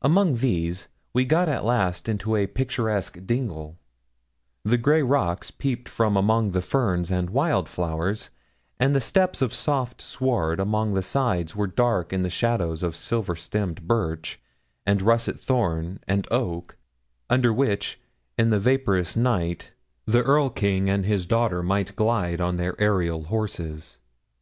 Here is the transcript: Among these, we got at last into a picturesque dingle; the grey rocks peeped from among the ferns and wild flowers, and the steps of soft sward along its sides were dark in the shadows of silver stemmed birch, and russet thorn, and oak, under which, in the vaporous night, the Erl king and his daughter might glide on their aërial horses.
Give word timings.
Among 0.00 0.36
these, 0.36 0.88
we 1.12 1.26
got 1.26 1.46
at 1.46 1.62
last 1.62 2.08
into 2.08 2.36
a 2.36 2.46
picturesque 2.46 3.18
dingle; 3.26 3.76
the 4.64 4.78
grey 4.78 5.02
rocks 5.02 5.50
peeped 5.50 5.90
from 5.90 6.16
among 6.16 6.52
the 6.52 6.62
ferns 6.62 7.10
and 7.10 7.28
wild 7.28 7.68
flowers, 7.68 8.30
and 8.80 8.94
the 8.94 9.00
steps 9.02 9.42
of 9.42 9.52
soft 9.52 10.00
sward 10.00 10.58
along 10.58 10.96
its 10.96 11.06
sides 11.06 11.54
were 11.54 11.66
dark 11.66 12.14
in 12.14 12.22
the 12.22 12.30
shadows 12.30 12.82
of 12.82 12.96
silver 12.96 13.36
stemmed 13.36 13.86
birch, 13.86 14.40
and 14.86 15.02
russet 15.02 15.38
thorn, 15.38 16.00
and 16.08 16.26
oak, 16.30 16.78
under 17.28 17.52
which, 17.52 18.00
in 18.38 18.48
the 18.48 18.58
vaporous 18.58 19.16
night, 19.16 19.72
the 20.06 20.22
Erl 20.22 20.48
king 20.48 20.88
and 20.88 21.04
his 21.04 21.26
daughter 21.26 21.62
might 21.62 21.94
glide 21.94 22.40
on 22.40 22.56
their 22.56 22.72
aërial 22.76 23.26
horses. 23.26 23.98